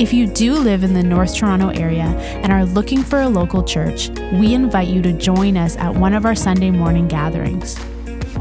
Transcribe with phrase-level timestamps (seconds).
[0.00, 2.06] If you do live in the North Toronto area
[2.42, 6.14] and are looking for a local church, we invite you to join us at one
[6.14, 7.78] of our Sunday morning gatherings.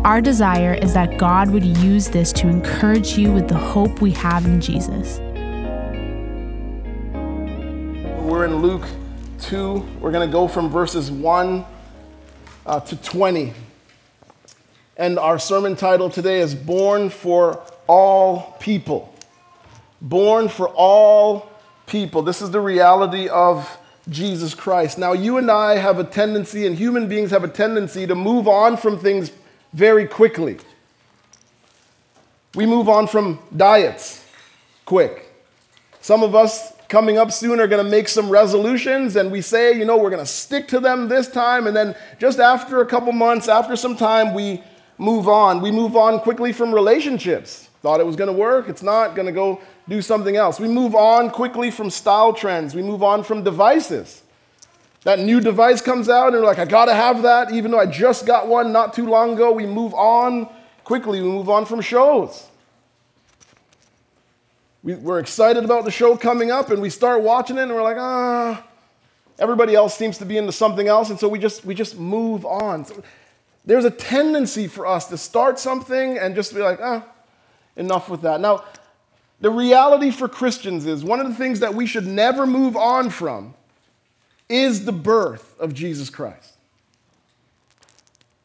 [0.06, 4.12] Our desire is that God would use this to encourage you with the hope we
[4.12, 5.20] have in Jesus.
[8.24, 8.88] We're in Luke
[9.42, 9.86] 2.
[10.00, 11.66] We're going to go from verses 1
[12.68, 13.54] uh, to 20.
[14.96, 19.14] And our sermon title today is Born for All People.
[20.02, 21.50] Born for all
[21.86, 22.22] people.
[22.22, 23.78] This is the reality of
[24.10, 24.98] Jesus Christ.
[24.98, 28.48] Now, you and I have a tendency, and human beings have a tendency to move
[28.48, 29.32] on from things
[29.74, 30.58] very quickly.
[32.56, 34.26] We move on from diets
[34.86, 35.32] quick.
[36.02, 39.78] Some of us coming up soon are going to make some resolutions and we say,
[39.78, 41.68] you know, we're going to stick to them this time.
[41.68, 44.64] And then just after a couple months, after some time, we
[44.98, 45.62] move on.
[45.62, 47.70] We move on quickly from relationships.
[47.84, 50.60] Thought it was going to work, it's not, going to go do something else.
[50.60, 54.24] We move on quickly from style trends, we move on from devices.
[55.04, 57.86] That new device comes out, and we're like, I gotta have that, even though I
[57.86, 59.52] just got one not too long ago.
[59.52, 60.50] We move on
[60.84, 62.46] quickly, we move on from shows.
[64.84, 67.84] We, are excited about the show coming up, and we start watching it, and we're
[67.84, 68.64] like, ah,
[69.38, 72.46] everybody else seems to be into something else, and so we just, we just move
[72.46, 72.86] on.
[72.86, 73.02] So
[73.66, 77.06] there's a tendency for us to start something and just be like, ah,
[77.78, 78.42] enough with that.
[78.42, 78.66] Now,
[79.42, 83.10] the reality for Christians is one of the things that we should never move on
[83.10, 83.54] from
[84.50, 86.58] is the birth of Jesus Christ.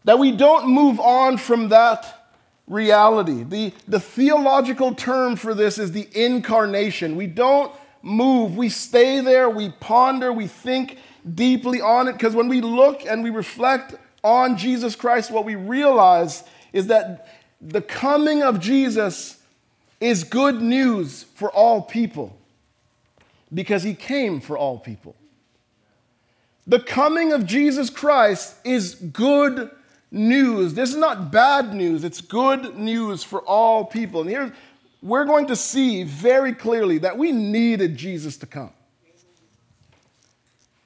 [0.05, 2.29] That we don't move on from that
[2.67, 3.43] reality.
[3.43, 7.17] The, the theological term for this is the incarnation.
[7.17, 10.99] We don't move, we stay there, we ponder, we think
[11.35, 15.55] deeply on it, because when we look and we reflect on Jesus Christ, what we
[15.55, 17.29] realize is that
[17.61, 19.39] the coming of Jesus
[20.05, 22.37] is good news for all people
[23.53, 25.17] because he came for all people.
[26.67, 29.71] The coming of Jesus Christ is good
[30.11, 30.75] news.
[30.75, 34.21] This is not bad news, it's good news for all people.
[34.21, 34.55] And here
[35.01, 38.73] we're going to see very clearly that we needed Jesus to come.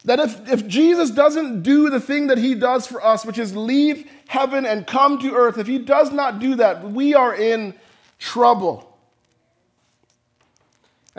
[0.05, 3.55] That if, if Jesus doesn't do the thing that he does for us, which is
[3.57, 7.75] leave heaven and come to earth, if he does not do that, we are in
[8.21, 8.88] trouble.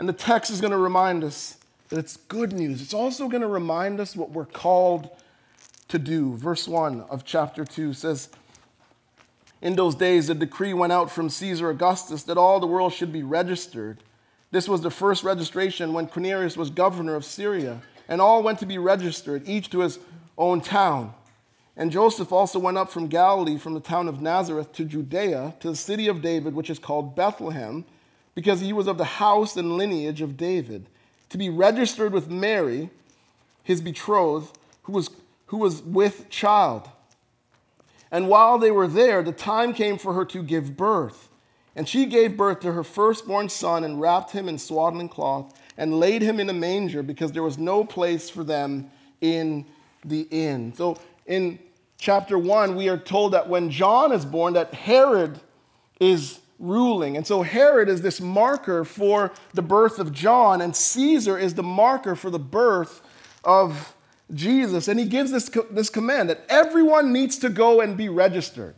[0.00, 1.58] And the text is going to remind us
[1.90, 2.80] that it's good news.
[2.80, 5.10] It's also going to remind us what we're called
[5.88, 6.34] to do.
[6.36, 8.30] Verse 1 of chapter 2 says,
[9.60, 13.12] In those days, a decree went out from Caesar Augustus that all the world should
[13.12, 14.02] be registered.
[14.52, 18.66] This was the first registration when Quirinius was governor of Syria, and all went to
[18.66, 19.98] be registered, each to his
[20.38, 21.12] own town.
[21.76, 25.68] And Joseph also went up from Galilee, from the town of Nazareth to Judea, to
[25.68, 27.84] the city of David, which is called Bethlehem,
[28.40, 30.86] because he was of the house and lineage of David
[31.28, 32.88] to be registered with Mary,
[33.62, 35.10] his betrothed, who was,
[35.48, 36.88] who was with child.
[38.10, 41.28] And while they were there, the time came for her to give birth.
[41.76, 46.00] And she gave birth to her firstborn son and wrapped him in swaddling cloth and
[46.00, 48.90] laid him in a manger because there was no place for them
[49.20, 49.66] in
[50.02, 50.72] the inn.
[50.74, 50.96] So
[51.26, 51.58] in
[51.98, 55.40] chapter 1, we are told that when John is born, that Herod
[56.00, 57.16] is ruling.
[57.16, 61.62] And so Herod is this marker for the birth of John, and Caesar is the
[61.62, 63.02] marker for the birth
[63.42, 63.96] of
[64.32, 64.86] Jesus.
[64.86, 68.74] And he gives this, this command that everyone needs to go and be registered.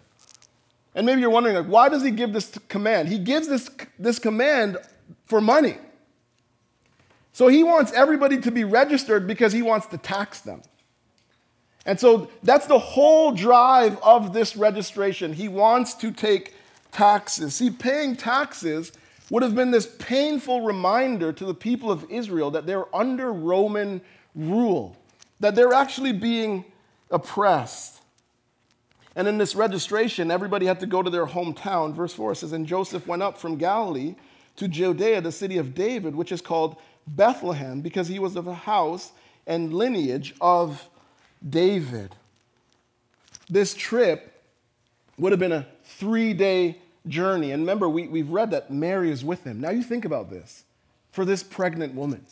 [0.95, 3.09] And maybe you're wondering, like, why does he give this command?
[3.09, 4.79] He gives this, this command
[5.27, 5.77] for money.
[7.33, 10.63] So he wants everybody to be registered because he wants to tax them.
[11.85, 15.33] And so that's the whole drive of this registration.
[15.33, 16.55] He wants to take
[16.93, 17.55] taxes.
[17.55, 18.93] See, paying taxes
[19.31, 24.03] would have been this painful reminder to the people of Israel that they're under Roman
[24.35, 24.97] rule,
[25.41, 26.65] that they're actually being
[27.11, 28.01] oppressed.
[29.17, 31.95] And in this registration, everybody had to go to their hometown.
[31.95, 34.15] Verse 4 says, And Joseph went up from Galilee
[34.57, 38.55] to Judea, the city of David, which is called Bethlehem, because he was of a
[38.55, 39.13] house
[39.47, 40.89] and lineage of
[41.47, 42.15] David.
[43.51, 44.43] This trip
[45.19, 47.51] would have been a three day journey.
[47.51, 49.61] And remember, we, we've read that Mary is with him.
[49.61, 50.65] Now you think about this
[51.11, 52.25] for this pregnant woman.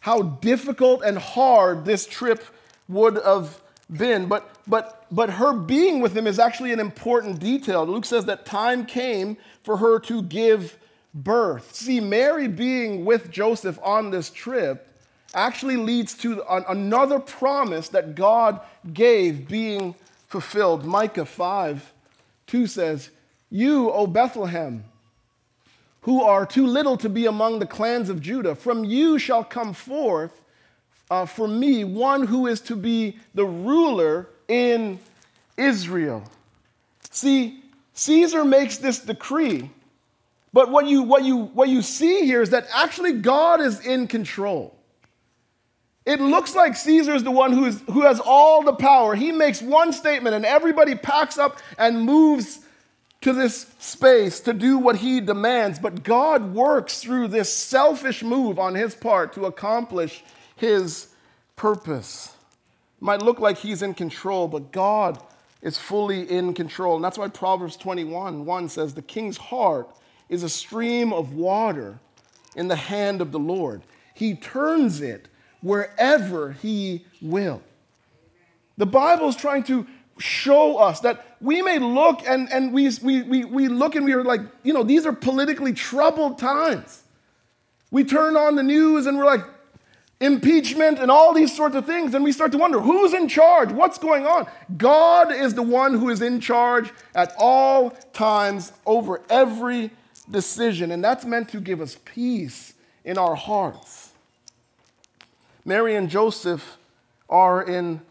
[0.00, 2.44] How difficult and hard this trip
[2.88, 3.60] would have
[3.90, 7.84] been, but, but, but her being with him is actually an important detail.
[7.86, 10.78] Luke says that time came for her to give
[11.12, 11.74] birth.
[11.74, 14.86] See, Mary being with Joseph on this trip
[15.34, 18.60] actually leads to another promise that God
[18.92, 19.94] gave being
[20.26, 20.84] fulfilled.
[20.84, 21.92] Micah 5
[22.46, 23.10] 2 says,
[23.50, 24.84] You, O Bethlehem,
[26.02, 29.74] who are too little to be among the clans of Judah, from you shall come
[29.74, 30.42] forth
[31.10, 34.98] uh, for me one who is to be the ruler in
[35.56, 36.22] Israel.
[37.10, 37.62] See,
[37.94, 39.68] Caesar makes this decree,
[40.52, 44.06] but what you, what, you, what you see here is that actually God is in
[44.06, 44.76] control.
[46.06, 49.14] It looks like Caesar is the one who, is, who has all the power.
[49.14, 52.60] He makes one statement and everybody packs up and moves
[53.20, 55.78] to this space to do what he demands.
[55.78, 60.24] But God works through this selfish move on his part to accomplish
[60.56, 61.08] his
[61.56, 62.34] purpose.
[63.00, 65.22] It might look like he's in control, but God
[65.62, 66.96] is fully in control.
[66.96, 69.90] And that's why Proverbs 21 1 says, The king's heart
[70.28, 71.98] is a stream of water
[72.56, 73.82] in the hand of the Lord.
[74.14, 75.28] He turns it
[75.60, 77.62] wherever He will.
[78.78, 79.86] The Bible is trying to
[80.18, 84.12] show us that we may look and, and we, we, we, we look and we
[84.12, 87.02] are like, you know, these are politically troubled times.
[87.90, 89.44] We turn on the news and we're like,
[90.20, 93.72] impeachment and all these sorts of things, and we start to wonder who's in charge?
[93.72, 94.46] What's going on?
[94.76, 99.90] God is the one who is in charge at all times over every
[100.30, 104.12] decision, and that's meant to give us peace in our hearts.
[105.64, 106.76] Mary and Joseph
[107.28, 108.02] are in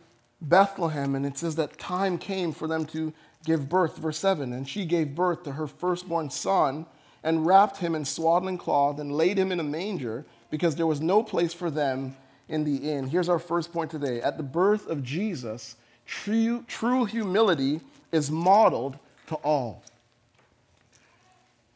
[0.41, 3.13] Bethlehem, and it says that time came for them to
[3.45, 3.97] give birth.
[3.97, 6.85] Verse 7 And she gave birth to her firstborn son,
[7.23, 11.01] and wrapped him in swaddling cloth, and laid him in a manger, because there was
[11.01, 12.15] no place for them
[12.47, 13.07] in the inn.
[13.07, 14.21] Here's our first point today.
[14.21, 15.75] At the birth of Jesus,
[16.05, 17.81] true, true humility
[18.11, 18.97] is modeled
[19.27, 19.83] to all.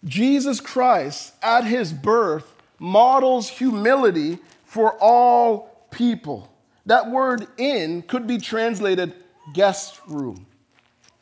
[0.06, 6.53] Jesus Christ, at his birth, models humility for all people.
[6.86, 9.14] That word inn could be translated
[9.54, 10.46] guest room.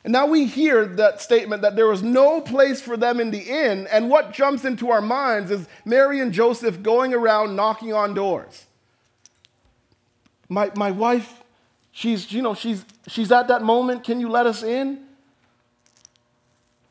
[0.04, 3.38] And now we hear that statement that there was no place for them in the
[3.38, 8.12] inn, and what jumps into our minds is Mary and Joseph going around knocking on
[8.12, 8.66] doors.
[10.48, 11.42] My, my wife,
[11.92, 14.02] she's, you know, she's, she's at that moment.
[14.02, 15.04] Can you let us in?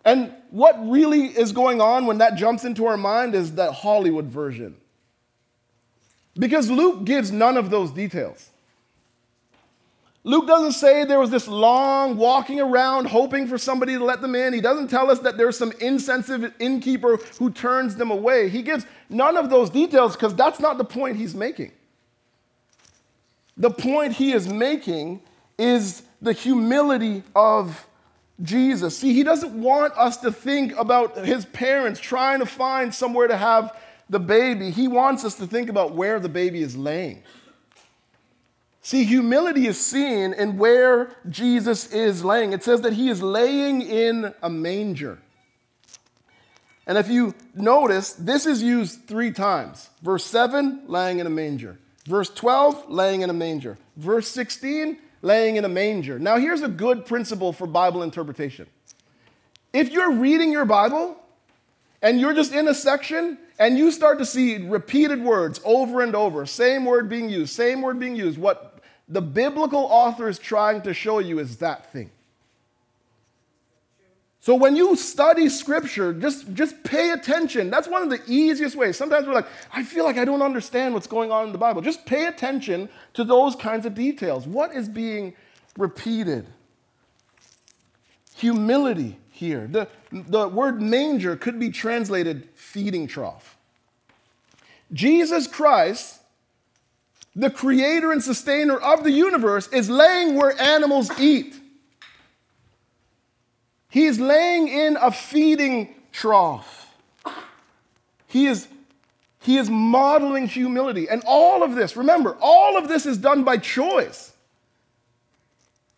[0.06, 4.26] And what really is going on when that jumps into our mind is that Hollywood
[4.26, 4.78] version.
[6.34, 8.50] Because Luke gives none of those details.
[10.24, 14.36] Luke doesn't say there was this long walking around hoping for somebody to let them
[14.36, 14.54] in.
[14.54, 18.50] He doesn't tell us that there's some insensitive innkeeper who turns them away.
[18.50, 21.72] He gives none of those details because that's not the point he's making.
[23.58, 25.22] The point he is making
[25.58, 27.88] is the humility of
[28.44, 28.98] Jesus.
[28.98, 33.38] See, he doesn't want us to think about his parents trying to find somewhere to
[33.38, 33.76] have
[34.10, 34.70] the baby.
[34.70, 37.24] He wants us to think about where the baby is laying.
[38.84, 42.52] See, humility is seen in where Jesus is laying.
[42.52, 45.20] It says that he is laying in a manger.
[46.88, 49.90] And if you notice, this is used three times.
[50.02, 51.78] Verse 7, laying in a manger.
[52.06, 53.78] Verse 12, laying in a manger.
[53.98, 56.18] Verse 16, laying in a manger.
[56.18, 58.66] Now, here's a good principle for Bible interpretation.
[59.74, 61.18] If you're reading your Bible
[62.02, 66.16] and you're just in a section and you start to see repeated words over and
[66.16, 68.71] over, same word being used, same word being used, what
[69.12, 72.10] the biblical author is trying to show you is that thing.
[74.40, 77.70] So when you study scripture, just, just pay attention.
[77.70, 78.98] That's one of the easiest ways.
[78.98, 81.82] Sometimes we're like, I feel like I don't understand what's going on in the Bible.
[81.82, 84.48] Just pay attention to those kinds of details.
[84.48, 85.36] What is being
[85.78, 86.48] repeated?
[88.38, 89.68] Humility here.
[89.68, 93.58] The, the word manger could be translated feeding trough.
[94.92, 96.21] Jesus Christ
[97.36, 101.56] the creator and sustainer of the universe, is laying where animals eat.
[103.90, 106.94] He is laying in a feeding trough.
[108.28, 108.68] He is,
[109.42, 111.10] he is modeling humility.
[111.10, 114.32] And all of this, remember, all of this is done by choice.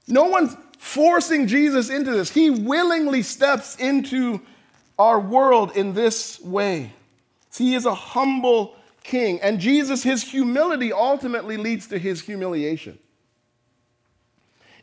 [0.07, 2.29] No one's forcing Jesus into this.
[2.29, 4.41] He willingly steps into
[4.99, 6.93] our world in this way.
[7.55, 9.39] He is a humble king.
[9.41, 12.97] And Jesus, his humility ultimately leads to his humiliation.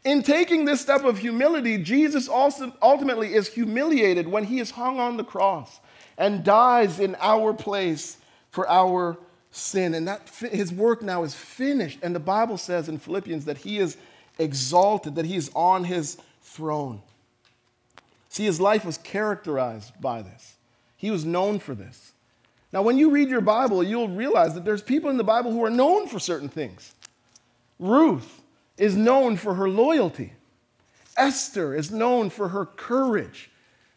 [0.05, 4.99] In taking this step of humility, Jesus also ultimately is humiliated when he is hung
[4.99, 5.81] on the cross
[6.17, 8.17] and dies in our place
[8.51, 9.19] for our
[9.51, 9.95] sin.
[9.95, 11.99] And that his work now is finished.
[12.03, 13.99] And the Bible says in Philippians that he is
[14.39, 17.03] exalted, that he is on his throne.
[18.31, 20.57] See, his life was characterized by this.
[20.97, 22.10] He was known for this.
[22.73, 25.65] Now, when you read your Bible, you'll realize that there's people in the Bible who
[25.65, 26.95] are known for certain things.
[27.79, 28.43] Ruth
[28.79, 30.33] is known for her loyalty.
[31.17, 33.51] Esther is known for her courage.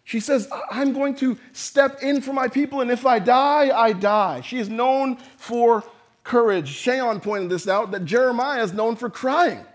[0.04, 3.94] She says, I'm going to step in for my people, and if I die, I
[3.94, 4.42] die.
[4.42, 5.84] She is known for
[6.24, 6.70] courage.
[6.70, 9.66] Shayon pointed this out that Jeremiah is known for crying.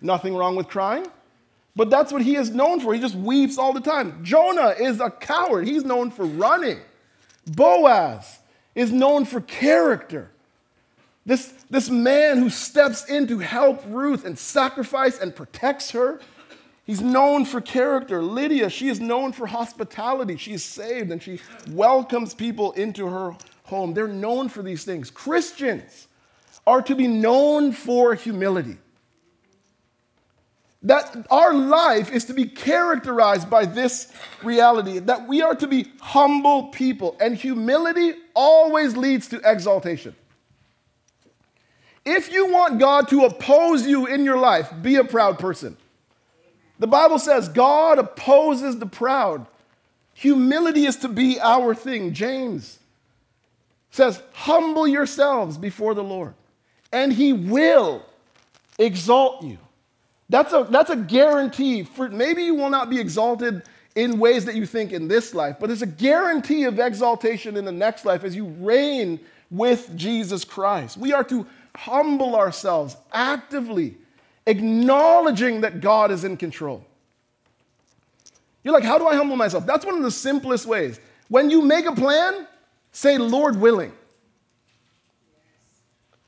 [0.00, 1.06] Nothing wrong with crying,
[1.74, 2.94] but that's what he is known for.
[2.94, 4.24] He just weeps all the time.
[4.24, 6.78] Jonah is a coward, he's known for running.
[7.46, 8.38] Boaz
[8.74, 10.30] is known for character.
[11.26, 16.20] This, this man who steps in to help Ruth and sacrifice and protects her
[16.90, 18.20] He's known for character.
[18.20, 20.36] Lydia, she is known for hospitality.
[20.36, 21.38] She's saved and she
[21.70, 23.94] welcomes people into her home.
[23.94, 25.08] They're known for these things.
[25.08, 26.08] Christians
[26.66, 28.76] are to be known for humility.
[30.82, 35.92] That our life is to be characterized by this reality that we are to be
[36.00, 40.14] humble people, and humility always leads to exaltation.
[42.04, 45.76] If you want God to oppose you in your life, be a proud person.
[46.78, 49.46] The Bible says God opposes the proud.
[50.14, 52.14] Humility is to be our thing.
[52.14, 52.78] James
[53.90, 56.34] says, Humble yourselves before the Lord,
[56.90, 58.02] and he will
[58.78, 59.58] exalt you.
[60.30, 61.82] That's a, that's a guarantee.
[61.82, 63.62] For, maybe you will not be exalted
[63.96, 67.64] in ways that you think in this life, but it's a guarantee of exaltation in
[67.64, 69.18] the next life as you reign
[69.50, 70.96] with Jesus Christ.
[70.96, 71.46] We are to
[71.76, 73.96] humble ourselves actively
[74.46, 76.84] acknowledging that God is in control.
[78.62, 79.66] You're like, how do I humble myself?
[79.66, 81.00] That's one of the simplest ways.
[81.28, 82.46] When you make a plan,
[82.92, 83.92] say, Lord willing.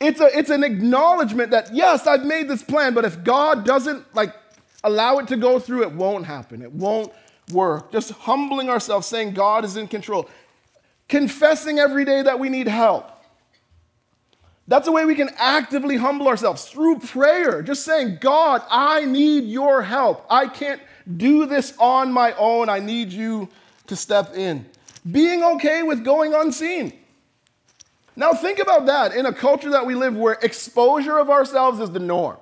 [0.02, 4.14] It's, a, it's an acknowledgement that, yes, I've made this plan, but if God doesn't
[4.14, 4.34] like
[4.82, 6.60] allow it to go through, it won't happen.
[6.60, 7.12] It won't
[7.52, 7.92] work.
[7.92, 10.28] Just humbling ourselves, saying God is in control.
[11.08, 13.10] Confessing every day that we need help.
[14.68, 19.44] That's a way we can actively humble ourselves through prayer, just saying, God, I need
[19.44, 20.24] your help.
[20.30, 20.80] I can't
[21.16, 22.68] do this on my own.
[22.68, 23.48] I need you
[23.88, 24.66] to step in.
[25.10, 26.92] Being okay with going unseen.
[28.14, 31.90] Now, think about that in a culture that we live where exposure of ourselves is
[31.90, 32.36] the norm.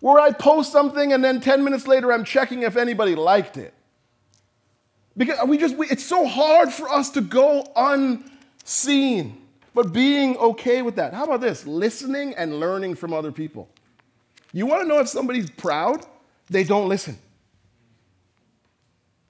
[0.00, 3.72] Where I post something and then 10 minutes later I'm checking if anybody liked it.
[5.16, 9.46] Because we just, we, it's so hard for us to go unseen
[9.76, 11.12] but being okay with that.
[11.12, 11.66] How about this?
[11.66, 13.68] Listening and learning from other people.
[14.54, 16.02] You want to know if somebody's proud?
[16.48, 17.18] They don't listen.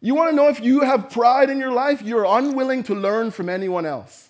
[0.07, 2.01] You want to know if you have pride in your life?
[2.01, 4.29] You're unwilling to learn from anyone else.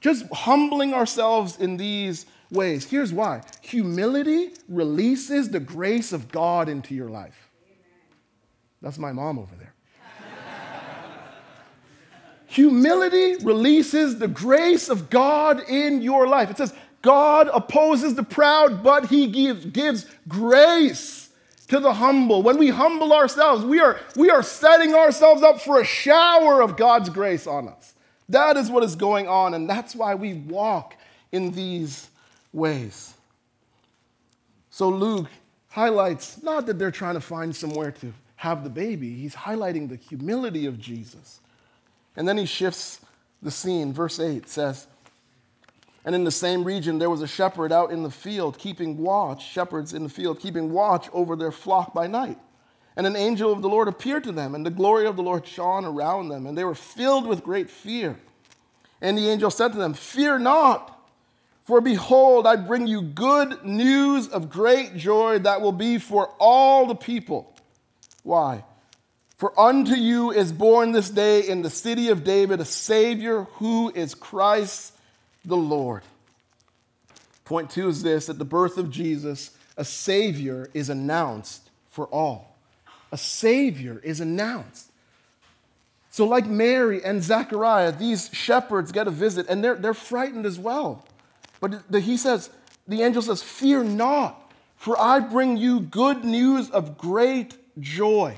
[0.00, 2.88] Just humbling ourselves in these ways.
[2.88, 7.50] Here's why humility releases the grace of God into your life.
[8.82, 9.74] That's my mom over there.
[12.46, 16.52] Humility releases the grace of God in your life.
[16.52, 16.72] It says,
[17.02, 21.23] God opposes the proud, but he gives, gives grace
[21.68, 22.42] to the humble.
[22.42, 26.76] When we humble ourselves, we are, we are setting ourselves up for a shower of
[26.76, 27.94] God's grace on us.
[28.28, 30.96] That is what is going on, and that's why we walk
[31.32, 32.08] in these
[32.52, 33.14] ways.
[34.70, 35.28] So Luke
[35.68, 39.96] highlights not that they're trying to find somewhere to have the baby, he's highlighting the
[39.96, 41.40] humility of Jesus.
[42.16, 43.00] And then he shifts
[43.42, 43.92] the scene.
[43.92, 44.86] Verse 8 says,
[46.04, 49.46] And in the same region there was a shepherd out in the field keeping watch,
[49.46, 52.38] shepherds in the field keeping watch over their flock by night.
[52.96, 55.46] And an angel of the Lord appeared to them, and the glory of the Lord
[55.46, 58.18] shone around them, and they were filled with great fear.
[59.00, 60.94] And the angel said to them, Fear not,
[61.64, 66.86] for behold, I bring you good news of great joy that will be for all
[66.86, 67.54] the people.
[68.22, 68.64] Why?
[69.38, 73.90] For unto you is born this day in the city of David a Savior who
[73.92, 74.93] is Christ
[75.44, 76.02] the Lord.
[77.44, 82.56] Point two is this at the birth of Jesus, a Savior is announced for all.
[83.12, 84.90] A Savior is announced.
[86.10, 90.58] So, like Mary and Zechariah, these shepherds get a visit and they're, they're frightened as
[90.58, 91.04] well.
[91.60, 92.50] But the, he says,
[92.86, 98.36] the angel says, Fear not, for I bring you good news of great joy.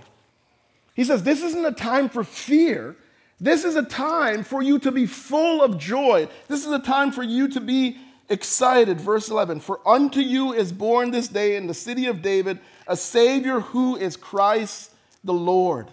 [0.95, 2.97] He says, This isn't a time for fear.
[3.41, 6.29] This is a time for you to be full of joy.
[6.49, 9.01] This is a time for you to be excited.
[9.01, 12.97] Verse 11 For unto you is born this day in the city of David a
[12.97, 14.93] Savior who is Christ
[15.25, 15.91] the Lord.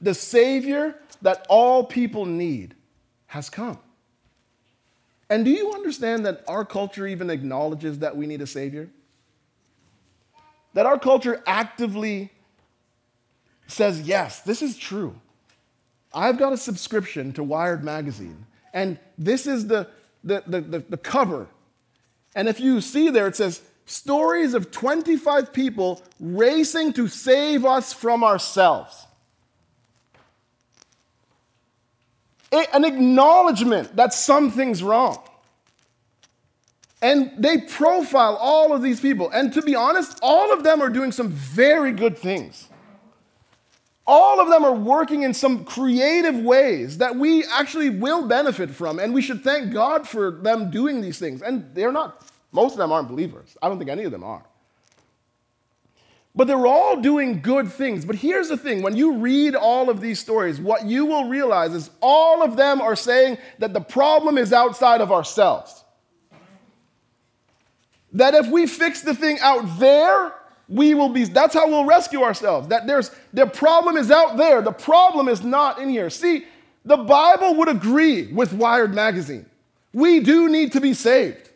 [0.00, 2.74] The Savior that all people need
[3.26, 3.78] has come.
[5.28, 8.88] And do you understand that our culture even acknowledges that we need a Savior?
[10.74, 12.30] That our culture actively
[13.66, 15.18] says, yes, this is true.
[16.16, 19.86] I've got a subscription to Wired Magazine, and this is the,
[20.24, 21.46] the, the, the, the cover.
[22.34, 27.92] And if you see there, it says, stories of 25 people racing to save us
[27.92, 29.06] from ourselves.
[32.52, 35.18] an acknowledgement that something's wrong.
[37.02, 39.30] And they profile all of these people.
[39.30, 42.68] And to be honest, all of them are doing some very good things.
[44.06, 49.00] All of them are working in some creative ways that we actually will benefit from.
[49.00, 51.42] And we should thank God for them doing these things.
[51.42, 53.56] And they're not, most of them aren't believers.
[53.60, 54.44] I don't think any of them are.
[56.36, 58.04] But they're all doing good things.
[58.04, 61.72] But here's the thing when you read all of these stories, what you will realize
[61.72, 65.82] is all of them are saying that the problem is outside of ourselves.
[68.12, 70.34] That if we fix the thing out there,
[70.68, 72.68] we will be, that's how we'll rescue ourselves.
[72.68, 76.10] That there's, the problem is out there, the problem is not in here.
[76.10, 76.44] See,
[76.84, 79.46] the Bible would agree with Wired Magazine.
[79.92, 81.50] We do need to be saved.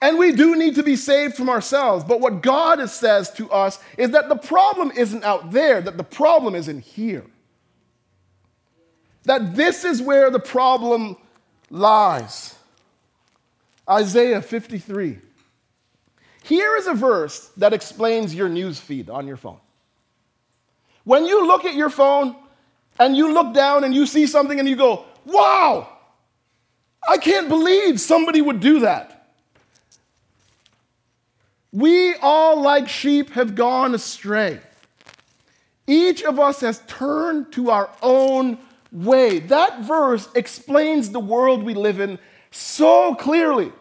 [0.00, 2.04] And we do need to be saved from ourselves.
[2.04, 6.04] But what God says to us is that the problem isn't out there, that the
[6.04, 7.24] problem is in here.
[9.24, 11.16] That this is where the problem
[11.70, 12.56] lies.
[13.88, 15.18] Isaiah 53.
[16.44, 19.58] Here is a verse that explains your news feed on your phone.
[21.04, 22.36] When you look at your phone
[22.98, 25.88] and you look down and you see something and you go, wow,
[27.08, 29.30] I can't believe somebody would do that.
[31.72, 34.60] We all, like sheep, have gone astray.
[35.86, 38.58] Each of us has turned to our own
[38.92, 39.38] way.
[39.38, 42.18] That verse explains the world we live in
[42.50, 43.72] so clearly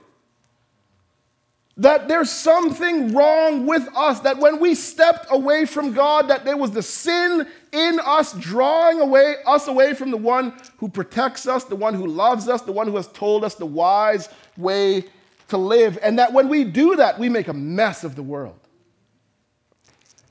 [1.82, 6.58] that there's something wrong with us that when we stepped away from god that there
[6.58, 11.64] was the sin in us drawing away us away from the one who protects us
[11.66, 15.04] the one who loves us the one who has told us the wise way
[15.52, 18.60] to live, and that when we do that, we make a mess of the world.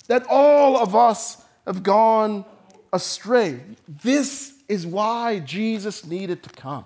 [0.08, 2.44] That all of us have gone
[2.92, 3.60] astray.
[3.86, 6.84] This is why Jesus needed to come.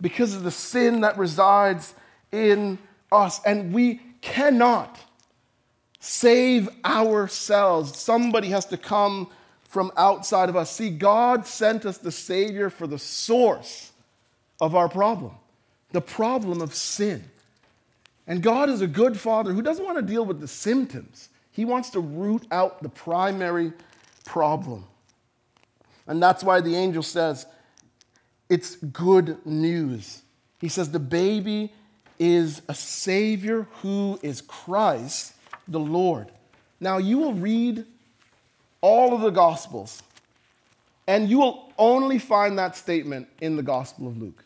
[0.00, 1.94] Because of the sin that resides
[2.32, 2.78] in
[3.10, 3.40] us.
[3.44, 4.98] And we cannot
[6.00, 7.98] save ourselves.
[7.98, 9.28] Somebody has to come
[9.68, 10.70] from outside of us.
[10.70, 13.92] See, God sent us the Savior for the source
[14.60, 15.34] of our problem
[15.92, 17.24] the problem of sin.
[18.26, 21.64] And God is a good father who doesn't want to deal with the symptoms, He
[21.64, 23.72] wants to root out the primary
[24.24, 24.84] problem.
[26.06, 27.46] And that's why the angel says,
[28.48, 30.22] it's good news.
[30.60, 31.72] He says, the baby
[32.18, 35.34] is a Savior who is Christ
[35.66, 36.30] the Lord.
[36.80, 37.84] Now, you will read
[38.80, 40.02] all of the Gospels,
[41.06, 44.44] and you will only find that statement in the Gospel of Luke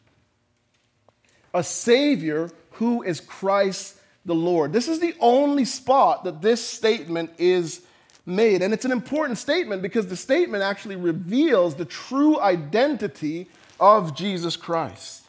[1.55, 4.73] a Savior who is Christ the Lord.
[4.73, 7.83] This is the only spot that this statement is
[8.25, 8.63] made.
[8.63, 13.49] And it's an important statement because the statement actually reveals the true identity
[13.81, 15.25] of Jesus Christ.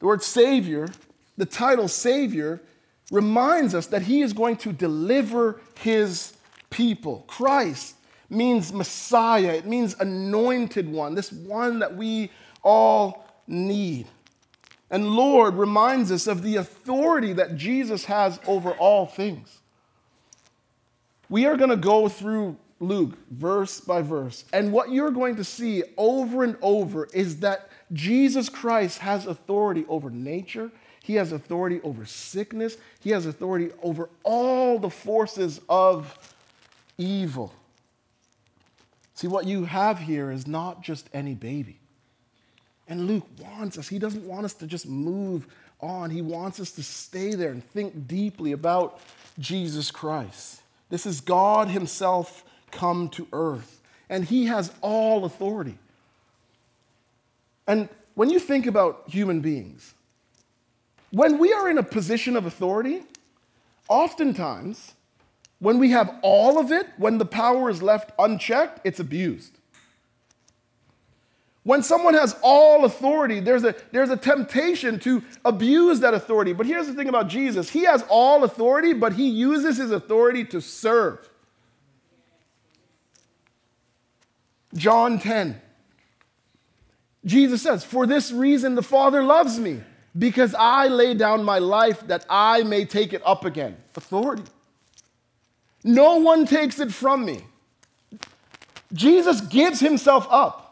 [0.00, 0.88] The word Savior,
[1.38, 2.60] the title Savior,
[3.10, 6.34] reminds us that He is going to deliver His
[6.68, 7.24] people.
[7.26, 7.94] Christ
[8.28, 12.30] means Messiah, it means anointed one, this one that we
[12.62, 14.06] all need.
[14.90, 19.60] And Lord reminds us of the authority that Jesus has over all things.
[21.28, 24.44] We are going to go through Luke verse by verse.
[24.52, 29.84] And what you're going to see over and over is that Jesus Christ has authority
[29.88, 30.70] over nature,
[31.08, 36.36] He has authority over sickness, He has authority over all the forces of
[36.98, 37.54] evil.
[39.14, 41.78] See, what you have here is not just any baby.
[42.86, 45.46] And Luke wants us, he doesn't want us to just move
[45.80, 46.10] on.
[46.10, 49.00] He wants us to stay there and think deeply about
[49.38, 50.60] Jesus Christ.
[50.90, 55.78] This is God Himself come to earth, and He has all authority.
[57.66, 59.94] And when you think about human beings,
[61.10, 63.02] when we are in a position of authority,
[63.88, 64.94] oftentimes,
[65.58, 69.58] when we have all of it, when the power is left unchecked, it's abused.
[71.64, 76.52] When someone has all authority, there's a, there's a temptation to abuse that authority.
[76.52, 80.44] But here's the thing about Jesus He has all authority, but He uses His authority
[80.46, 81.28] to serve.
[84.74, 85.60] John 10.
[87.24, 89.80] Jesus says, For this reason the Father loves me,
[90.18, 93.76] because I lay down my life that I may take it up again.
[93.96, 94.44] Authority.
[95.84, 97.44] No one takes it from me.
[98.92, 100.68] Jesus gives himself up.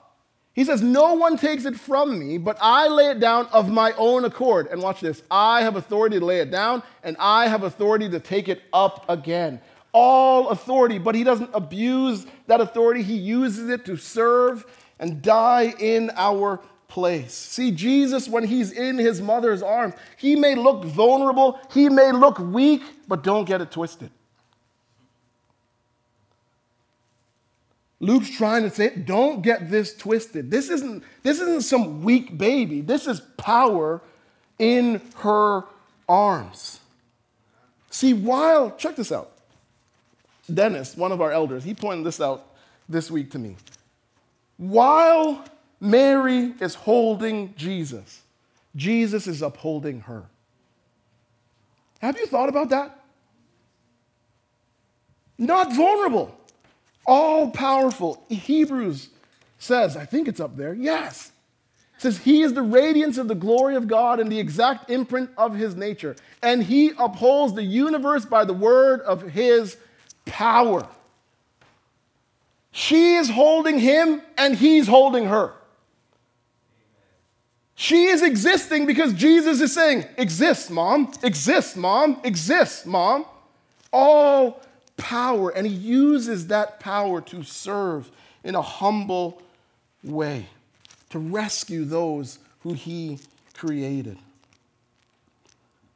[0.54, 3.92] He says, No one takes it from me, but I lay it down of my
[3.92, 4.68] own accord.
[4.68, 8.18] And watch this I have authority to lay it down, and I have authority to
[8.18, 9.60] take it up again.
[9.92, 13.02] All authority, but he doesn't abuse that authority.
[13.02, 14.64] He uses it to serve
[14.98, 17.34] and die in our place.
[17.34, 22.38] See, Jesus, when he's in his mother's arms, he may look vulnerable, he may look
[22.38, 24.10] weak, but don't get it twisted.
[27.98, 30.50] Luke's trying to say, don't get this twisted.
[30.50, 32.82] This isn't, this isn't some weak baby.
[32.82, 34.02] This is power
[34.58, 35.64] in her
[36.08, 36.80] arms.
[37.90, 39.32] See, while, check this out.
[40.52, 42.54] Dennis, one of our elders, he pointed this out
[42.88, 43.56] this week to me.
[44.58, 45.44] While
[45.80, 48.22] Mary is holding Jesus,
[48.74, 50.24] Jesus is upholding her.
[52.00, 53.00] Have you thought about that?
[55.38, 56.36] Not vulnerable
[57.06, 58.22] all powerful.
[58.28, 59.08] Hebrews
[59.58, 61.32] says, I think it's up there, yes.
[61.96, 65.30] It says, He is the radiance of the glory of God and the exact imprint
[65.38, 66.16] of His nature.
[66.42, 69.76] And He upholds the universe by the word of His
[70.26, 70.86] power.
[72.72, 75.54] She is holding Him and He's holding her.
[77.78, 83.26] She is existing because Jesus is saying, Exist, mom, exist, mom, exist, mom.
[83.92, 84.62] All
[84.96, 88.10] power, and he uses that power to serve
[88.42, 89.42] in a humble
[90.02, 90.46] way,
[91.10, 93.18] to rescue those who he
[93.52, 94.16] created.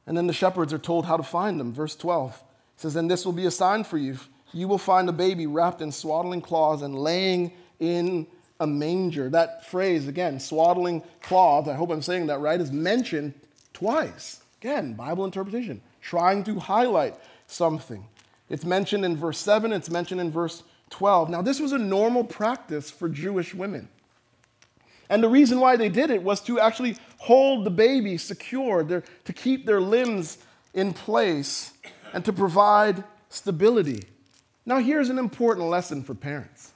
[0.07, 1.73] And then the shepherds are told how to find them.
[1.73, 2.43] Verse 12
[2.77, 4.19] says, And this will be a sign for you.
[4.53, 8.27] You will find a baby wrapped in swaddling cloths and laying in
[8.61, 9.29] a manger.
[9.29, 13.35] That phrase, again, swaddling cloth, I hope I'm saying that right, is mentioned
[13.73, 14.43] twice.
[14.61, 18.07] Again, Bible interpretation, trying to highlight something.
[18.49, 21.31] It's mentioned in verse 7, it's mentioned in verse 12.
[21.31, 23.89] Now, this was a normal practice for Jewish women.
[25.09, 29.33] And the reason why they did it was to actually hold the baby secure, to
[29.33, 30.39] keep their limbs
[30.75, 31.73] in place,
[32.13, 34.05] and to provide stability.
[34.67, 36.70] Now, here's an important lesson for parents.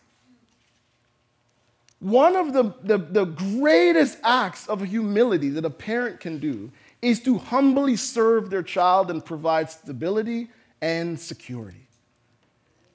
[2.04, 7.18] One of the, the, the, greatest acts of humility that a parent can do is
[7.22, 10.48] to humbly serve their child and provide stability
[10.82, 11.88] and security.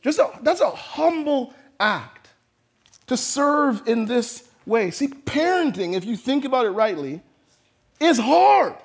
[0.04, 2.30] Just a, that's a humble act
[3.08, 4.92] to serve in this way.
[4.92, 7.24] See, parenting, if you think about it rightly,
[8.00, 8.76] is hard.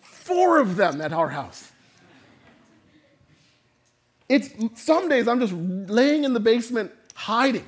[0.00, 1.70] Four of them at our house.
[4.28, 7.64] It's some days I'm just laying in the basement hiding.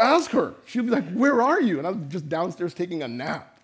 [0.00, 0.54] Ask her.
[0.66, 1.78] She'll be like, Where are you?
[1.78, 3.58] And I'm just downstairs taking a nap.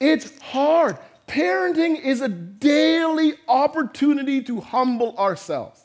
[0.00, 0.96] It's hard.
[1.28, 5.80] Parenting is a daily opportunity to humble ourselves.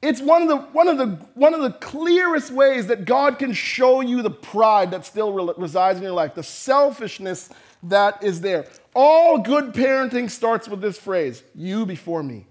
[0.00, 3.52] It's one of, the, one, of the, one of the clearest ways that God can
[3.52, 7.50] show you the pride that still re- resides in your life, the selfishness
[7.84, 8.66] that is there.
[8.94, 12.46] All good parenting starts with this phrase you before me.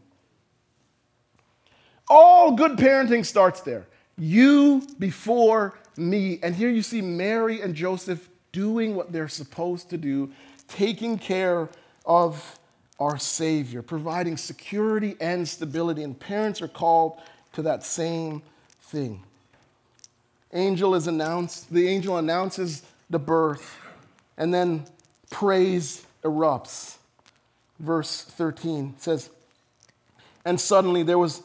[2.07, 3.85] All good parenting starts there.
[4.21, 6.37] You before me.
[6.43, 10.31] And here you see Mary and Joseph doing what they're supposed to do
[10.67, 11.67] taking care
[12.05, 12.59] of
[12.99, 16.03] our Savior, providing security and stability.
[16.03, 17.19] And parents are called
[17.53, 18.43] to that same
[18.83, 19.23] thing.
[20.53, 23.79] Angel is announced, the angel announces the birth,
[24.37, 24.85] and then
[25.31, 26.97] praise erupts.
[27.79, 29.31] Verse 13 says,
[30.45, 31.41] And suddenly there was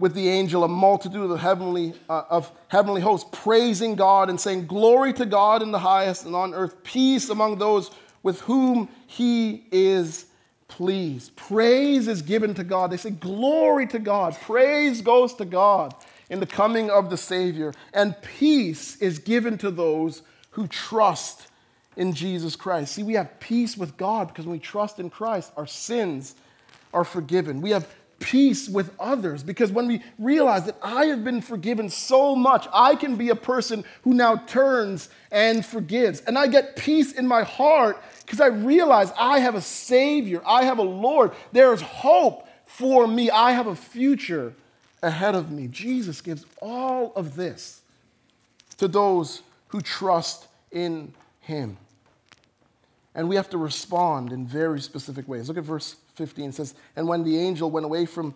[0.00, 4.66] with the angel a multitude of heavenly, uh, of heavenly hosts praising God and saying,
[4.66, 7.90] Glory to God in the highest, and on earth peace among those
[8.22, 10.24] with whom he is
[10.68, 11.36] pleased.
[11.36, 12.90] Praise is given to God.
[12.90, 14.34] They say, Glory to God.
[14.40, 15.94] Praise goes to God
[16.30, 17.74] in the coming of the Savior.
[17.92, 21.48] And peace is given to those who trust
[21.96, 22.94] in Jesus Christ.
[22.94, 26.34] See, we have peace with God because when we trust in Christ, our sins
[26.94, 27.60] are forgiven.
[27.60, 27.86] We have
[28.20, 32.94] peace with others because when we realize that I have been forgiven so much, I
[32.94, 36.20] can be a person who now turns and forgives.
[36.20, 40.64] And I get peace in my heart because I realize I have a Savior, I
[40.64, 41.32] have a Lord.
[41.50, 44.54] There's hope for me, I have a future
[45.02, 45.66] ahead of me.
[45.66, 47.80] Jesus gives all of this
[48.76, 51.78] to those who trust in Him.
[53.14, 55.48] And we have to respond in very specific ways.
[55.48, 56.52] Look at verse 15.
[56.52, 58.34] Says, And when the angel went away from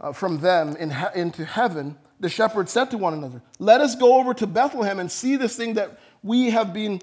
[0.00, 3.94] uh, from them in he- into heaven, the shepherds said to one another, Let us
[3.94, 7.00] go over to Bethlehem and see this thing that we have been,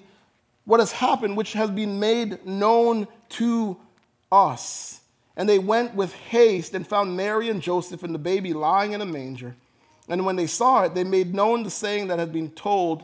[0.65, 3.77] what has happened, which has been made known to
[4.31, 5.01] us.
[5.37, 9.01] And they went with haste and found Mary and Joseph and the baby lying in
[9.01, 9.55] a manger.
[10.09, 13.03] And when they saw it, they made known the saying that had been told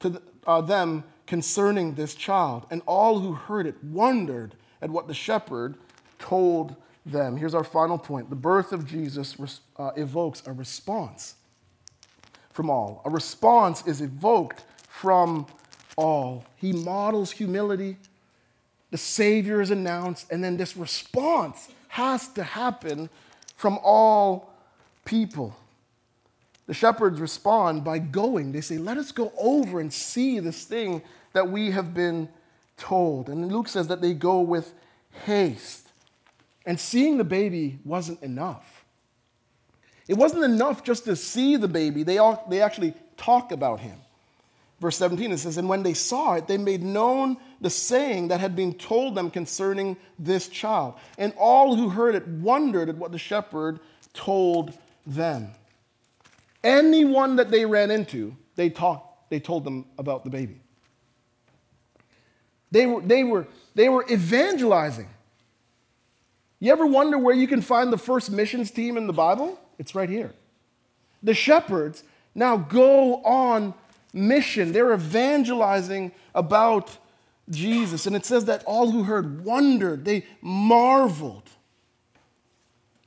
[0.00, 2.66] to uh, them concerning this child.
[2.70, 5.76] And all who heard it wondered at what the shepherd
[6.18, 7.36] told them.
[7.36, 9.36] Here's our final point the birth of Jesus
[9.76, 11.34] uh, evokes a response
[12.50, 13.02] from all.
[13.04, 15.46] A response is evoked from
[15.96, 16.44] all.
[16.56, 17.96] He models humility,
[18.90, 23.10] the Savior is announced, and then this response has to happen
[23.56, 24.52] from all
[25.04, 25.54] people.
[26.66, 28.52] The shepherds respond by going.
[28.52, 32.28] They say, Let us go over and see this thing that we have been
[32.76, 33.28] told.
[33.28, 34.72] And Luke says that they go with
[35.26, 35.83] haste.
[36.66, 38.84] And seeing the baby wasn't enough.
[40.08, 43.98] It wasn't enough just to see the baby, they, all, they actually talk about him.
[44.80, 48.40] Verse 17, it says, And when they saw it, they made known the saying that
[48.40, 50.94] had been told them concerning this child.
[51.16, 53.80] And all who heard it wondered at what the shepherd
[54.12, 55.52] told them.
[56.62, 60.60] Anyone that they ran into, they talked, they told them about the baby.
[62.70, 65.08] They were, they were, they were evangelizing.
[66.64, 69.60] You ever wonder where you can find the first missions team in the Bible?
[69.78, 70.32] It's right here.
[71.22, 73.74] The shepherds now go on
[74.14, 74.72] mission.
[74.72, 76.96] They're evangelizing about
[77.50, 78.06] Jesus.
[78.06, 81.50] And it says that all who heard wondered, they marveled.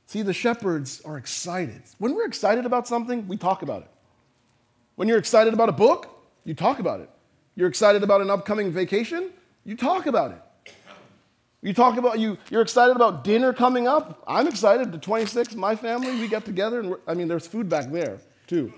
[0.06, 1.82] See, the shepherds are excited.
[1.98, 3.90] When we're excited about something, we talk about it.
[4.94, 6.06] When you're excited about a book,
[6.44, 7.10] you talk about it.
[7.56, 9.30] You're excited about an upcoming vacation,
[9.64, 10.42] you talk about it.
[11.60, 12.38] You talk about you.
[12.50, 14.22] You're excited about dinner coming up.
[14.26, 14.92] I'm excited.
[14.92, 18.72] The 26th, my family, we get together, and I mean, there's food back there too.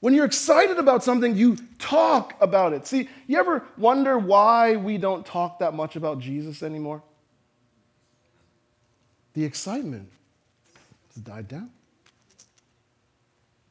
[0.00, 2.86] When you're excited about something, you talk about it.
[2.86, 7.02] See, you ever wonder why we don't talk that much about Jesus anymore?
[9.34, 10.10] the excitement
[11.14, 11.70] has died down.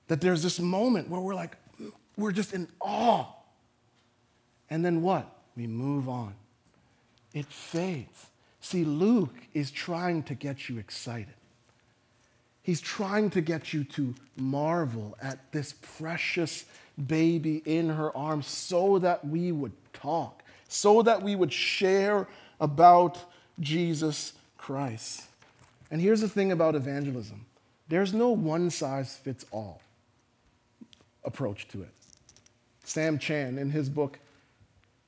[0.08, 1.56] That there's this moment where we're like,
[2.18, 3.28] we're just in awe.
[4.70, 5.28] And then what?
[5.56, 6.34] We move on.
[7.34, 8.28] It fades.
[8.60, 11.34] See, Luke is trying to get you excited.
[12.64, 16.66] He's trying to get you to marvel at this precious
[17.08, 22.28] baby in her arms so that we would talk, so that we would share
[22.60, 23.18] about
[23.60, 25.24] Jesus Christ.
[25.90, 27.46] And here's the thing about evangelism
[27.88, 29.82] there's no one size fits all
[31.24, 31.92] approach to it.
[32.84, 34.20] Sam Chan, in his book,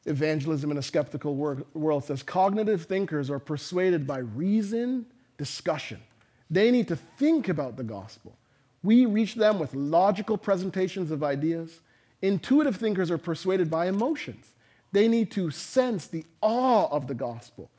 [0.05, 5.05] Evangelism in a Skeptical World, says cognitive thinkers are persuaded by reason,
[5.37, 6.01] discussion.
[6.49, 8.35] They need to think about the gospel.
[8.83, 11.79] We reach them with logical presentations of ideas.
[12.21, 14.51] Intuitive thinkers are persuaded by emotions.
[14.91, 17.71] They need to sense the awe of the gospel.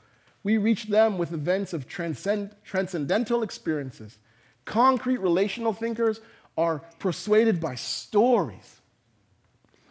[0.42, 4.18] We reach them with events of transcend- transcendental experiences.
[4.64, 6.20] Concrete relational thinkers
[6.56, 8.80] are persuaded by stories.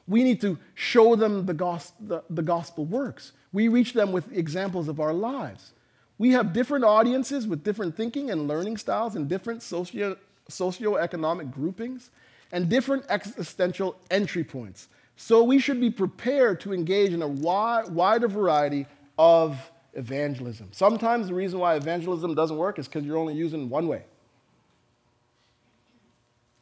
[0.08, 3.32] We need to show them the, gos- the, the gospel works.
[3.52, 5.72] We reach them with examples of our lives.
[6.18, 10.18] We have different audiences with different thinking and learning styles and different socio-
[10.50, 12.12] socioeconomic groupings
[12.52, 14.88] and different existential entry points.
[15.16, 18.86] So we should be prepared to engage in a wide, wider variety
[19.18, 20.70] of evangelism.
[20.72, 24.04] Sometimes the reason why evangelism doesn't work is because you're only using one way.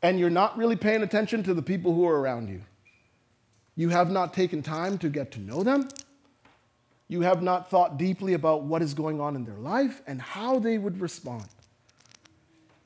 [0.01, 2.61] And you're not really paying attention to the people who are around you.
[3.81, 5.89] You have not taken time to get to know them.
[7.07, 10.59] You have not thought deeply about what is going on in their life and how
[10.59, 11.47] they would respond.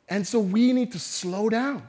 [0.08, 1.86] And so we need to slow down,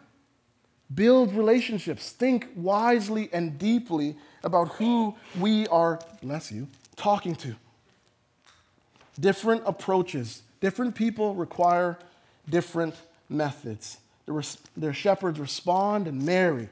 [0.92, 6.66] build relationships, think wisely and deeply about who we are, bless you,
[6.96, 7.54] talking to
[9.20, 10.42] different approaches.
[10.60, 11.96] Different people require
[12.50, 12.96] different
[13.28, 13.98] methods.
[14.76, 16.70] Their shepherds respond, and Mary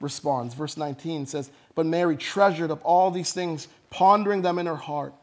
[0.00, 0.54] responds.
[0.54, 5.14] Verse 19 says, But Mary treasured up all these things, pondering them in her heart.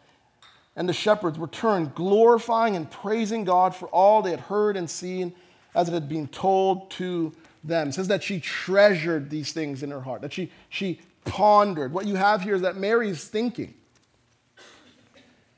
[0.75, 5.33] And the shepherds returned, glorifying and praising God for all they had heard and seen
[5.75, 7.31] as it had been told to
[7.63, 7.89] them.
[7.89, 11.93] It says that she treasured these things in her heart, that she, she pondered.
[11.93, 13.73] What you have here is that Mary is thinking.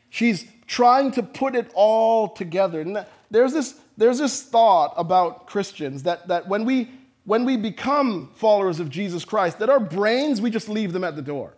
[0.10, 2.82] She's trying to put it all together.
[2.82, 6.92] And there's this, there's this thought about Christians that, that when, we,
[7.26, 11.16] when we become followers of Jesus Christ, that our brains, we just leave them at
[11.16, 11.54] the door.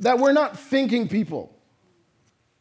[0.00, 1.54] That we're not thinking people.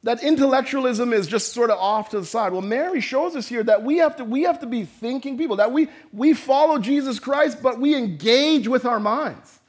[0.03, 2.51] that intellectualism is just sort of off to the side.
[2.51, 5.57] Well, Mary shows us here that we have to, we have to be thinking people,
[5.57, 9.59] that we, we follow Jesus Christ, but we engage with our minds.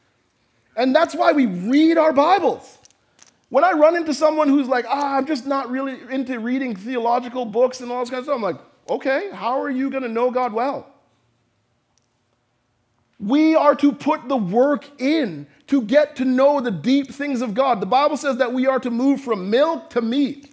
[0.74, 2.78] And that's why we read our Bibles.
[3.50, 7.44] When I run into someone who's like, ah, I'm just not really into reading theological
[7.44, 8.56] books and all this kind of stuff, I'm like,
[8.88, 10.88] okay, how are you going to know God well?
[13.18, 17.54] We are to put the work in to get to know the deep things of
[17.54, 17.80] God.
[17.80, 20.48] The Bible says that we are to move from milk to meat.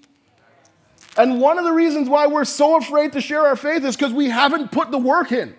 [1.17, 4.13] And one of the reasons why we're so afraid to share our faith is because
[4.13, 5.55] we haven't put the work in.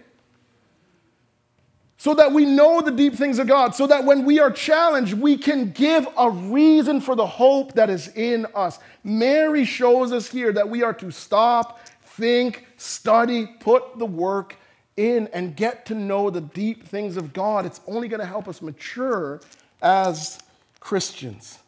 [1.99, 5.13] So that we know the deep things of God, so that when we are challenged,
[5.13, 8.79] we can give a reason for the hope that is in us.
[9.05, 11.79] Mary shows us here that we are to stop,
[12.21, 14.57] think, study, put the work
[14.97, 18.47] in and get to know the deep things of God, it's only going to help
[18.47, 19.41] us mature
[19.81, 20.39] as
[20.81, 21.59] Christians.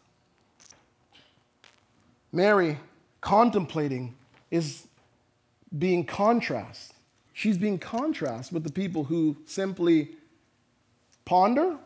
[2.30, 2.78] Mary
[3.22, 4.14] contemplating
[4.50, 4.86] is
[5.76, 6.92] being contrast.
[7.32, 10.10] She's being contrast with the people who simply
[11.24, 11.78] ponder,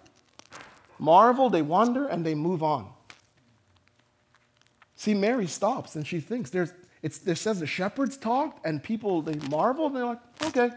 [0.98, 2.88] marvel, they wonder, and they move on.
[4.96, 6.50] See, Mary stops and she thinks.
[6.50, 6.72] There's,
[7.06, 10.70] it's, it says the shepherds talked and people, they marveled they're like, okay,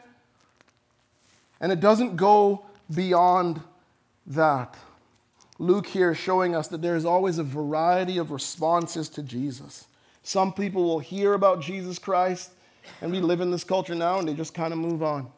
[1.60, 3.60] and it doesn't go beyond
[4.28, 4.78] that.
[5.58, 9.88] Luke here is showing us that there is always a variety of responses to Jesus.
[10.22, 12.52] Some people will hear about Jesus Christ,
[13.02, 15.32] and we live in this culture now, and they just kind of move on.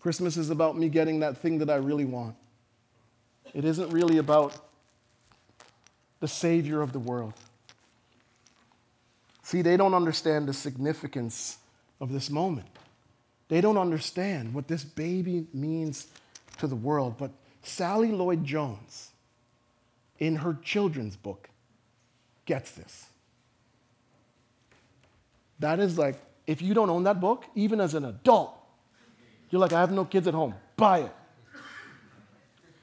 [0.00, 2.36] Christmas is about me getting that thing that I really want.
[3.52, 4.56] It isn't really about
[6.20, 7.34] the Savior of the world.
[9.50, 11.58] See, they don't understand the significance
[12.00, 12.68] of this moment.
[13.48, 16.06] They don't understand what this baby means
[16.58, 17.16] to the world.
[17.18, 17.32] But
[17.64, 19.10] Sally Lloyd Jones,
[20.20, 21.48] in her children's book,
[22.46, 23.06] gets this.
[25.58, 28.54] That is like, if you don't own that book, even as an adult,
[29.50, 30.54] you're like, I have no kids at home.
[30.76, 31.12] Buy it.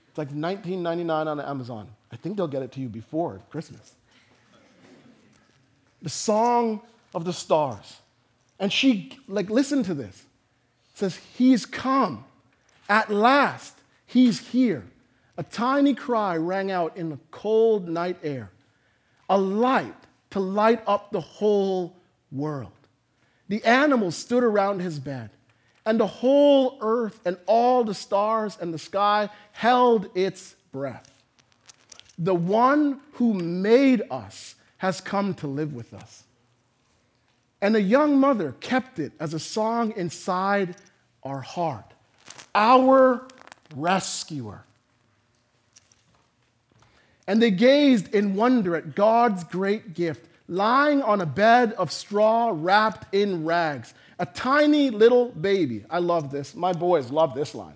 [0.09, 1.87] It's like $19.99 on Amazon.
[2.11, 3.93] I think they'll get it to you before Christmas.
[6.07, 6.79] The Song
[7.13, 7.97] of the Stars.
[8.59, 10.25] And she, like, listen to this
[10.93, 12.23] says, He's come.
[12.87, 13.73] At last,
[14.05, 14.85] He's here.
[15.37, 18.51] A tiny cry rang out in the cold night air,
[19.29, 19.97] a light
[20.29, 21.97] to light up the whole
[22.31, 22.71] world.
[23.49, 25.31] The animals stood around his bed,
[25.85, 31.21] and the whole earth and all the stars and the sky held its breath.
[32.17, 36.23] The one who made us has come to live with us.
[37.61, 40.75] And a young mother kept it as a song inside
[41.23, 41.93] our heart.
[42.53, 43.27] Our
[43.75, 44.63] rescuer.
[47.25, 52.51] And they gazed in wonder at God's great gift, lying on a bed of straw
[52.53, 53.93] wrapped in rags.
[54.19, 55.83] A tiny little baby.
[55.89, 56.55] I love this.
[56.55, 57.75] My boys love this line.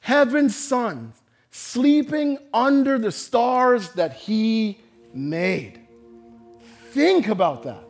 [0.00, 1.12] Heaven's son,
[1.50, 4.78] sleeping under the stars that he
[5.12, 5.83] made.
[6.94, 7.82] Think about that.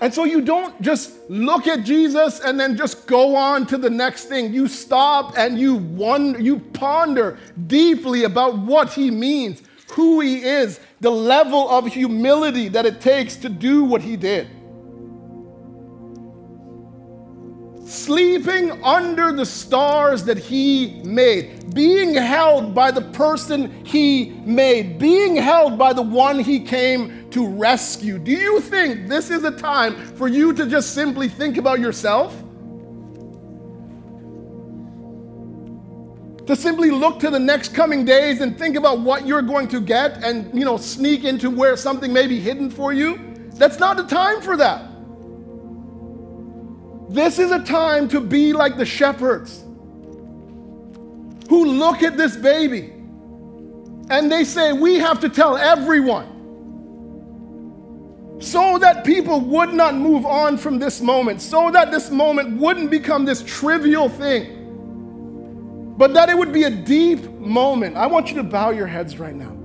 [0.00, 3.88] And so you don't just look at Jesus and then just go on to the
[3.88, 4.52] next thing.
[4.52, 10.80] You stop and you wonder, you ponder deeply about what he means, who he is,
[11.00, 14.48] the level of humility that it takes to do what he did.
[17.84, 25.36] Sleeping under the stars that he made, being held by the person he made, being
[25.36, 28.18] held by the one he came to rescue.
[28.18, 32.32] Do you think this is a time for you to just simply think about yourself?
[36.46, 39.80] To simply look to the next coming days and think about what you're going to
[39.80, 43.20] get and, you know, sneak into where something may be hidden for you?
[43.54, 44.86] That's not the time for that.
[47.10, 49.64] This is a time to be like the shepherds
[51.48, 52.92] who look at this baby
[54.10, 56.36] and they say, We have to tell everyone
[58.40, 62.90] so that people would not move on from this moment, so that this moment wouldn't
[62.90, 67.96] become this trivial thing, but that it would be a deep moment.
[67.96, 69.56] I want you to bow your heads right now.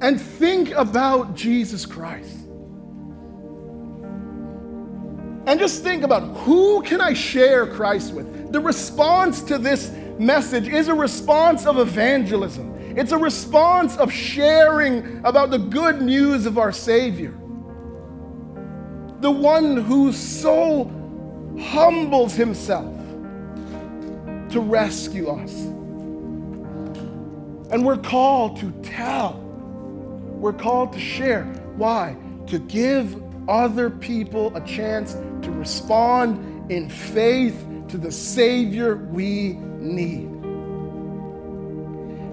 [0.00, 2.47] And think about Jesus Christ.
[5.48, 8.52] And just think about who can I share Christ with?
[8.52, 12.74] The response to this message is a response of evangelism.
[12.98, 17.30] It's a response of sharing about the good news of our Savior.
[19.20, 20.84] The one who so
[21.58, 22.94] humbles himself
[24.50, 25.54] to rescue us.
[27.70, 29.40] And we're called to tell.
[29.40, 31.44] We're called to share.
[31.78, 32.18] Why?
[32.48, 40.28] To give other people a chance to respond in faith to the Savior we need.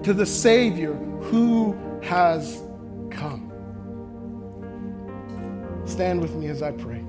[0.04, 2.62] To the Savior who has
[3.10, 3.52] come.
[5.86, 7.04] Stand with me as I pray.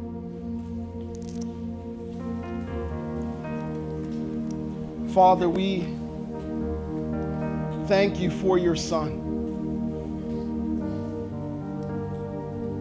[5.12, 5.88] Father, we
[7.86, 9.22] thank you for your Son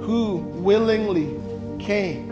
[0.01, 1.39] who willingly
[1.80, 2.30] came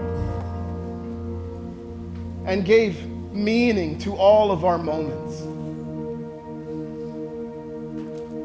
[2.46, 5.42] and gave meaning to all of our moments.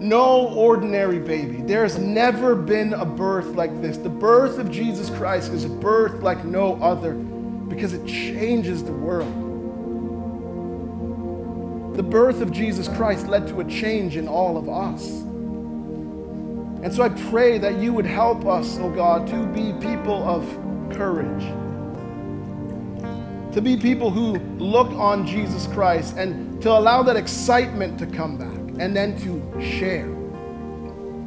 [0.01, 1.61] No ordinary baby.
[1.61, 3.99] There's never been a birth like this.
[3.99, 8.93] The birth of Jesus Christ is a birth like no other because it changes the
[8.93, 9.47] world.
[11.97, 15.11] The birth of Jesus Christ led to a change in all of us.
[16.81, 20.45] And so I pray that you would help us, oh God, to be people of
[20.97, 21.43] courage.
[23.53, 28.37] To be people who look on Jesus Christ and to allow that excitement to come
[28.37, 30.07] back and then to share.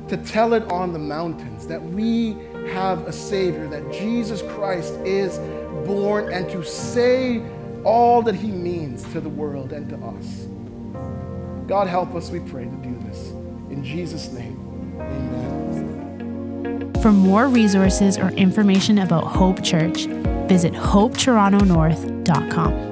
[0.07, 2.37] To tell it on the mountains that we
[2.71, 5.37] have a Savior, that Jesus Christ is
[5.85, 7.41] born, and to say
[7.83, 10.47] all that He means to the world and to us.
[11.67, 13.29] God, help us, we pray, to do this.
[13.71, 14.59] In Jesus' name,
[14.99, 16.93] amen.
[17.01, 20.05] For more resources or information about Hope Church,
[20.47, 22.90] visit hopetorontonorth.com gmail.com.